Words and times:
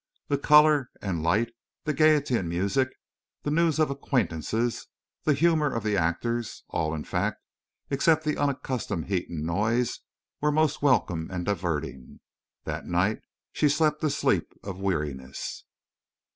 The 0.29 0.39
color 0.39 0.89
and 0.99 1.21
light, 1.21 1.53
the 1.83 1.93
gayety 1.93 2.35
and 2.35 2.49
music, 2.49 2.89
the 3.43 3.51
news 3.51 3.77
of 3.77 3.91
acquaintances, 3.91 4.87
the 5.25 5.35
humor 5.35 5.71
of 5.71 5.83
the 5.83 5.95
actors—all, 5.95 6.95
in 6.95 7.03
fact, 7.03 7.37
except 7.91 8.23
the 8.23 8.35
unaccustomed 8.35 9.09
heat 9.09 9.29
and 9.29 9.45
noise, 9.45 9.99
were 10.41 10.51
most 10.51 10.81
welcome 10.81 11.29
and 11.29 11.45
diverting. 11.45 12.19
That 12.63 12.87
night 12.87 13.19
she 13.53 13.69
slept 13.69 14.01
the 14.01 14.09
sleep 14.09 14.51
of 14.63 14.79
weariness. 14.79 15.65